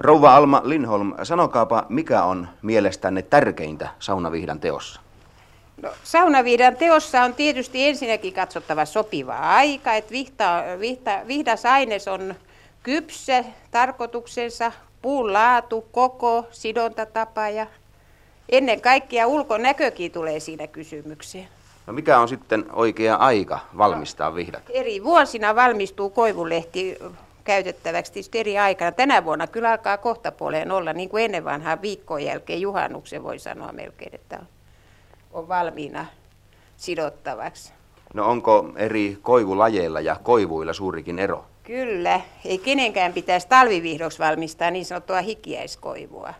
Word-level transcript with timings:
Rouva 0.00 0.36
Alma 0.36 0.62
Linholm, 0.64 1.14
sanokaapa, 1.22 1.86
mikä 1.88 2.22
on 2.22 2.48
mielestänne 2.62 3.22
tärkeintä 3.22 3.88
saunavihdan 3.98 4.60
teossa? 4.60 5.00
No, 5.82 5.90
saunaviidan 6.04 6.76
teossa 6.76 7.22
on 7.22 7.34
tietysti 7.34 7.88
ensinnäkin 7.88 8.32
katsottava 8.32 8.84
sopiva 8.84 9.36
aika, 9.36 9.94
että 9.94 10.10
vihta, 10.10 10.62
vihta, 10.80 11.10
vihdasaines 11.26 12.08
on 12.08 12.34
kypsä 12.82 13.44
tarkoituksensa, 13.70 14.72
puun 15.02 15.32
laatu, 15.32 15.84
koko, 15.92 16.46
sidontatapa 16.50 17.48
ja 17.48 17.66
ennen 18.48 18.80
kaikkea 18.80 19.26
ulkonäkökin 19.26 20.12
tulee 20.12 20.40
siinä 20.40 20.66
kysymykseen. 20.66 21.48
No 21.86 21.92
mikä 21.92 22.18
on 22.18 22.28
sitten 22.28 22.64
oikea 22.72 23.14
aika 23.14 23.58
valmistaa 23.78 24.34
vihdat? 24.34 24.62
Eri 24.70 25.04
vuosina 25.04 25.54
valmistuu 25.54 26.10
koivulehti 26.10 26.98
käytettäväksi 27.50 28.12
tietysti 28.12 28.38
eri 28.38 28.58
aikana. 28.58 28.92
Tänä 28.92 29.24
vuonna 29.24 29.46
kyllä 29.46 29.70
alkaa 29.70 29.98
kohtapuoleen 29.98 30.72
olla, 30.72 30.92
niin 30.92 31.08
kuin 31.08 31.24
ennen 31.24 31.44
vanhaa 31.44 31.82
viikkojen 31.82 32.26
jälkeen 32.26 32.60
juhannuksen 32.60 33.22
voi 33.22 33.38
sanoa 33.38 33.72
melkein, 33.72 34.14
että 34.14 34.38
on, 34.38 34.46
on 35.32 35.48
valmiina 35.48 36.06
sidottavaksi. 36.76 37.72
No 38.14 38.30
onko 38.30 38.72
eri 38.76 39.18
koivulajeilla 39.22 40.00
ja 40.00 40.16
koivuilla 40.22 40.72
suurikin 40.72 41.18
ero? 41.18 41.44
Kyllä, 41.62 42.20
ei 42.44 42.58
kenenkään 42.58 43.12
pitäisi 43.12 43.48
talvivihdoksi 43.48 44.18
valmistaa 44.18 44.70
niin 44.70 44.84
sanottua 44.84 45.20
hikiäiskoivua. 45.20 46.34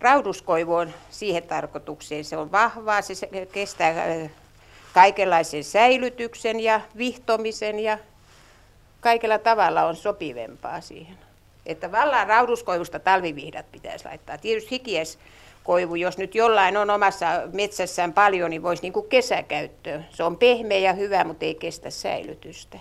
Rauduskoivu 0.00 0.74
on 0.74 0.90
siihen 1.10 1.42
tarkoitukseen, 1.42 2.24
se 2.24 2.36
on 2.36 2.52
vahvaa, 2.52 3.02
se 3.02 3.28
kestää 3.52 3.94
kaikenlaisen 4.94 5.64
säilytyksen 5.64 6.60
ja 6.60 6.80
vihtomisen 6.96 7.80
ja 7.80 7.98
kaikella 9.00 9.38
tavalla 9.38 9.84
on 9.84 9.96
sopivempaa 9.96 10.80
siihen. 10.80 11.18
Että 11.66 11.92
vallan 11.92 12.26
rauduskoivusta 12.26 12.98
talvivihdat 12.98 13.72
pitäisi 13.72 14.04
laittaa. 14.04 14.38
Tietysti 14.38 14.70
hikies 14.70 15.18
koivu, 15.64 15.94
jos 15.94 16.18
nyt 16.18 16.34
jollain 16.34 16.76
on 16.76 16.90
omassa 16.90 17.26
metsässään 17.52 18.12
paljon, 18.12 18.50
niin 18.50 18.62
voisi 18.62 18.82
niin 18.82 18.92
kuin 18.92 19.08
kesäkäyttöön. 19.08 20.06
Se 20.10 20.22
on 20.22 20.36
pehmeä 20.36 20.78
ja 20.78 20.92
hyvä, 20.92 21.24
mutta 21.24 21.44
ei 21.44 21.54
kestä 21.54 21.90
säilytystä. 21.90 22.78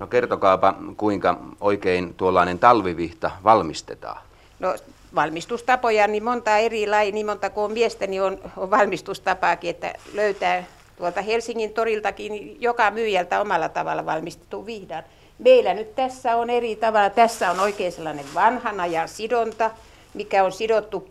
No 0.00 0.06
kertokaapa, 0.06 0.74
kuinka 0.96 1.40
oikein 1.60 2.14
tuollainen 2.14 2.58
talvivihta 2.58 3.30
valmistetaan? 3.44 4.20
No 4.58 4.74
valmistustapoja, 5.14 6.08
niin 6.08 6.24
monta 6.24 6.56
eri 6.56 6.86
lajia, 6.86 7.12
niin 7.12 7.26
monta 7.26 7.50
kuin 7.50 7.64
on 7.64 7.72
miestä, 7.72 8.06
niin 8.06 8.22
on, 8.22 8.38
on 8.56 8.70
valmistustapaakin, 8.70 9.70
että 9.70 9.94
löytää 10.14 10.64
tuolta 10.98 11.22
Helsingin 11.22 11.72
toriltakin 11.72 12.56
joka 12.60 12.90
myyjältä 12.90 13.40
omalla 13.40 13.68
tavalla 13.68 14.06
valmistettu 14.06 14.66
vihdan. 14.66 15.02
Meillä 15.38 15.74
nyt 15.74 15.94
tässä 15.94 16.36
on 16.36 16.50
eri 16.50 16.76
tavalla. 16.76 17.10
Tässä 17.10 17.50
on 17.50 17.60
oikein 17.60 17.92
sellainen 17.92 18.34
vanhan 18.34 18.80
ajan 18.80 19.08
sidonta, 19.08 19.70
mikä 20.14 20.44
on 20.44 20.52
sidottu 20.52 21.06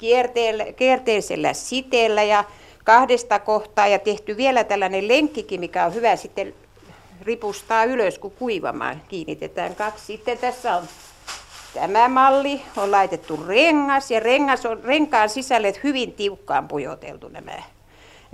kierteisellä 0.78 1.54
siteellä 1.54 2.24
ja 2.24 2.44
kahdesta 2.84 3.40
kohtaa 3.40 3.88
ja 3.88 4.00
tehty 4.00 4.38
vielä 4.38 4.64
tällainen 4.64 5.08
lenkkikin, 5.08 5.60
mikä 5.60 5.86
on 5.86 5.94
hyvä 5.94 6.16
sitten 6.16 6.54
ripustaa 7.22 7.84
ylös, 7.84 8.20
kun 8.20 8.32
kuivamaan 8.32 9.02
kiinnitetään 9.08 9.76
kaksi. 9.76 10.06
Sitten 10.06 10.38
tässä 10.38 10.76
on 10.76 10.84
tämä 11.74 12.08
malli, 12.08 12.62
on 12.78 12.92
laitettu 12.92 13.40
rengas 13.48 14.12
ja 14.12 14.20
rengas 14.20 14.66
on, 14.66 14.84
renkaan 14.84 15.30
sisälle 15.30 15.74
hyvin 15.84 16.14
tiukkaan 16.14 16.68
pujoteltu 16.68 17.28
nämä 17.28 17.52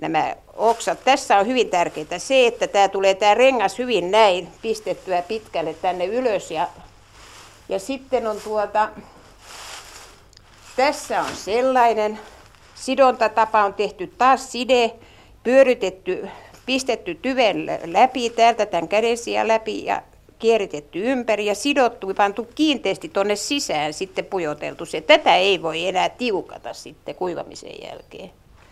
nämä 0.02 0.35
oksat. 0.53 1.03
Tässä 1.03 1.38
on 1.38 1.47
hyvin 1.47 1.69
tärkeää 1.69 2.17
se, 2.19 2.47
että 2.47 2.67
tämä 2.67 2.88
tulee 2.89 3.16
tämä 3.16 3.33
rengas 3.33 3.77
hyvin 3.77 4.11
näin 4.11 4.47
pistettyä 4.61 5.21
pitkälle 5.21 5.73
tänne 5.73 6.05
ylös. 6.05 6.52
Ja, 6.52 6.67
ja 7.69 7.80
sitten 7.80 8.27
on 8.27 8.38
tuota, 8.44 8.89
tässä 10.75 11.22
on 11.22 11.35
sellainen 11.35 12.19
sidontatapa 12.75 13.63
on 13.66 13.73
tehty 13.73 14.13
taas 14.17 14.52
side, 14.52 14.91
pyöritetty, 15.44 16.27
pistetty 16.66 17.16
tyven 17.16 17.79
läpi 17.85 18.29
täältä 18.29 18.66
tämän 18.66 18.88
kädesiä 18.88 19.47
läpi 19.47 19.85
ja 19.85 20.01
kieritetty 20.40 21.00
ympäri 21.11 21.45
ja 21.45 21.56
sidottu 21.56 22.09
ja 22.09 22.16
pantu 22.16 22.47
kiinteästi 22.56 23.09
tuonne 23.09 23.35
sisään 23.35 23.94
sitten 23.94 24.25
pujoteltu 24.25 24.85
se. 24.85 25.01
Tätä 25.01 25.35
ei 25.35 25.61
voi 25.61 25.88
enää 25.88 26.09
tiukata 26.09 26.73
sitten 26.73 27.16
kuivamisen 27.16 27.84
jälkeen. 27.84 28.31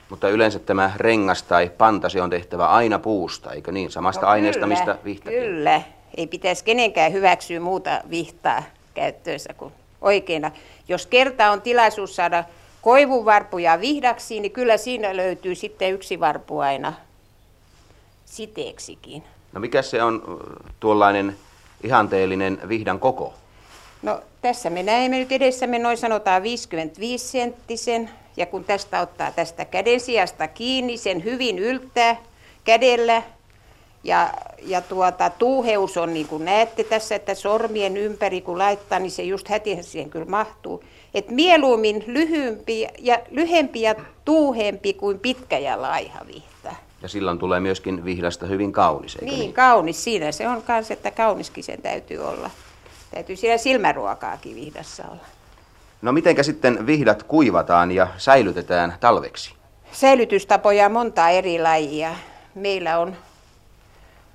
Mutta 0.09 0.29
yleensä 0.29 0.59
tämä 0.59 0.91
rengas 0.95 1.43
tai 1.43 1.71
pantasi 1.77 2.19
on 2.19 2.29
tehtävä 2.29 2.67
aina 2.67 2.99
puusta, 2.99 3.51
eikö 3.51 3.71
niin? 3.71 3.91
Samasta 3.91 4.25
no, 4.25 4.31
aineesta, 4.31 4.61
kyllä, 4.61 4.75
mistä 4.75 4.97
vihta 5.05 5.29
Kyllä. 5.29 5.81
Ei 6.17 6.27
pitäisi 6.27 6.63
kenenkään 6.63 7.13
hyväksyä 7.13 7.59
muuta 7.59 8.01
vihtaa 8.09 8.63
käyttöönsä 8.93 9.53
kuin 9.53 9.73
oikeina. 10.01 10.51
Jos 10.87 11.05
kerta 11.05 11.51
on 11.51 11.61
tilaisuus 11.61 12.15
saada 12.15 12.43
koivuvarpuja 12.81 13.81
vihdaksi, 13.81 14.39
niin 14.39 14.51
kyllä 14.51 14.77
siinä 14.77 15.17
löytyy 15.17 15.55
sitten 15.55 15.93
yksi 15.93 16.19
varpu 16.19 16.59
aina 16.59 16.93
siteeksikin. 18.25 19.23
No 19.53 19.59
mikä 19.59 19.81
se 19.81 20.03
on 20.03 20.39
tuollainen 20.79 21.35
ihanteellinen 21.83 22.59
vihdan 22.69 22.99
koko? 22.99 23.33
No 24.01 24.21
tässä 24.41 24.69
me 24.69 24.83
näemme 24.83 25.19
nyt 25.19 25.31
edessämme 25.31 25.79
noin 25.79 25.97
sanotaan 25.97 26.43
55 26.43 27.27
senttisen 27.27 28.09
ja 28.37 28.45
kun 28.45 28.63
tästä 28.63 29.01
ottaa 29.01 29.31
tästä 29.31 29.65
käden 29.65 29.99
sijasta 29.99 30.47
kiinni, 30.47 30.97
sen 30.97 31.23
hyvin 31.23 31.59
yltää 31.59 32.15
kädellä 32.63 33.23
ja, 34.03 34.33
ja 34.61 34.81
tuota, 34.81 35.29
tuuheus 35.29 35.97
on 35.97 36.13
niin 36.13 36.27
kuin 36.27 36.45
näette 36.45 36.83
tässä, 36.83 37.15
että 37.15 37.35
sormien 37.35 37.97
ympäri 37.97 38.41
kun 38.41 38.57
laittaa, 38.57 38.99
niin 38.99 39.11
se 39.11 39.23
just 39.23 39.47
hätiä 39.47 39.81
siihen 39.81 40.09
kyllä 40.09 40.25
mahtuu. 40.25 40.83
Et 41.13 41.29
mieluummin 41.29 42.03
lyhyempi 42.07 42.87
ja, 42.99 43.19
lyhempi 43.31 43.81
ja 43.81 43.95
tuuhempi 44.25 44.93
kuin 44.93 45.19
pitkä 45.19 45.57
ja 45.57 45.81
laiha 45.81 46.19
vihta. 46.27 46.75
Ja 47.01 47.07
silloin 47.07 47.39
tulee 47.39 47.59
myöskin 47.59 48.05
vihdasta 48.05 48.45
hyvin 48.45 48.71
kaunis, 48.71 49.15
eikö 49.15 49.25
niin? 49.25 49.39
niin? 49.39 49.53
kaunis. 49.53 50.03
Siinä 50.03 50.31
se 50.31 50.47
on 50.47 50.63
myös, 50.67 50.91
että 50.91 51.11
kauniskin 51.11 51.63
sen 51.63 51.81
täytyy 51.81 52.17
olla. 52.17 52.49
Täytyy 53.11 53.35
siellä 53.35 53.57
silmäruokaakin 53.57 54.55
vihdassa 54.55 55.03
olla. 55.03 55.25
No 56.01 56.11
mitenkä 56.11 56.43
sitten 56.43 56.85
vihdat 56.85 57.23
kuivataan 57.23 57.91
ja 57.91 58.07
säilytetään 58.17 58.95
talveksi? 58.99 59.53
Säilytystapoja 59.91 60.85
on 60.85 60.91
monta 60.91 61.29
eri 61.29 61.61
lajia. 61.61 62.15
Meillä 62.55 62.99
on 62.99 63.15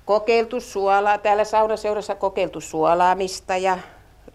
kokeiltu 0.05 0.61
suolaa, 0.61 1.17
täällä 1.17 1.43
saunaseurassa 1.43 2.15
kokeiltu 2.15 2.61
suolaamista 2.61 3.57
ja 3.57 3.77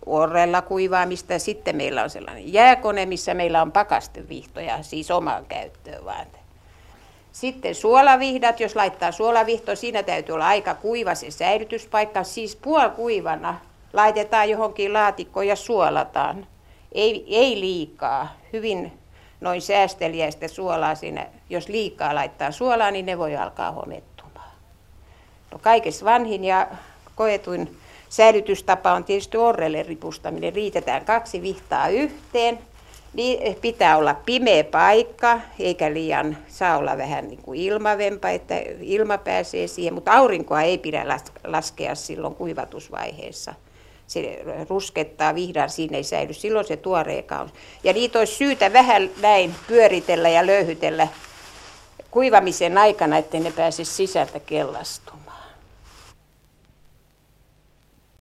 orrella 0.06 0.62
kuivaamista. 0.62 1.33
Ja 1.33 1.39
sitten 1.39 1.77
meillä 1.77 2.03
on 2.03 2.11
sellainen 2.11 2.53
jääkone, 2.53 3.06
missä 3.06 3.34
meillä 3.34 3.62
on 3.62 3.73
pakastevihtoja, 3.73 4.83
siis 4.83 5.11
omaan 5.11 5.47
käyttöön 5.47 6.05
vaan. 6.05 6.27
Sitten 7.33 7.75
suolavihdat, 7.75 8.61
jos 8.61 8.77
laittaa 8.77 9.12
suolavihto, 9.12 9.77
siinä 9.77 10.03
täytyy 10.03 10.34
olla 10.34 10.47
aika 10.47 10.75
kuiva 10.75 11.15
se 11.15 11.31
säilytyspaikka. 11.31 12.25
Siis 12.25 12.56
puolikuivana 12.56 13.59
laitetaan 13.93 14.51
johonkin 14.51 14.93
laatikkoon 14.93 15.47
ja 15.47 15.56
suolataan 15.56 16.47
ei, 16.93 17.25
ei 17.28 17.61
liikaa, 17.61 18.37
hyvin 18.53 18.93
noin 19.41 19.62
säästeliäistä 19.62 20.49
suolaa 20.49 20.95
siinä. 20.95 21.27
Jos 21.51 21.69
liikaa 21.69 22.15
laittaa 22.15 22.50
suolaa, 22.50 22.91
niin 22.91 23.06
ne 23.06 23.19
voi 23.19 23.37
alkaa 23.37 23.73
homettumaan. 23.73 24.50
No 25.53 25.59
kaikessa 25.59 26.05
vanhin 26.05 26.45
ja 26.45 26.67
koetuin 27.15 27.77
säilytystapa 28.09 28.93
on 28.93 29.05
tietysti 29.05 29.37
orrelle 29.37 29.83
ripustaminen. 29.83 30.55
Riitetään 30.55 31.05
kaksi 31.05 31.43
vihtaa 31.43 31.89
yhteen. 31.89 32.59
Niin 33.12 33.56
pitää 33.56 33.97
olla 33.97 34.15
pimeä 34.15 34.65
paikka, 34.65 35.41
eikä 35.59 35.93
liian 35.93 36.37
saa 36.49 36.77
olla 36.79 36.97
vähän 36.97 37.29
niin 37.29 37.43
kuin 37.43 37.61
ilmavempa, 37.61 38.29
että 38.29 38.55
ilma 38.81 39.19
pääsee 39.19 39.67
siihen, 39.67 39.95
mutta 39.95 40.12
aurinkoa 40.12 40.62
ei 40.62 40.79
pidä 40.79 41.05
laskea 41.45 41.95
silloin 41.95 42.34
kuivatusvaiheessa 42.34 43.55
se 44.10 44.43
ruskettaa 44.69 45.34
vihdan, 45.34 45.71
siinä 45.71 45.97
ei 45.97 46.04
säily. 46.04 46.32
Silloin 46.32 46.66
se 46.66 46.76
tuoree 46.76 47.22
kaunis. 47.22 47.54
Ja 47.84 47.93
niitä 47.93 48.19
olisi 48.19 48.34
syytä 48.34 48.73
vähän 48.73 49.11
näin 49.20 49.55
pyöritellä 49.67 50.29
ja 50.29 50.46
löyhytellä 50.46 51.08
kuivamisen 52.11 52.79
aikana, 52.79 53.19
ettei 53.19 53.40
ne 53.40 53.50
pääse 53.50 53.85
sisältä 53.85 54.40
kellastumaan. 54.40 55.30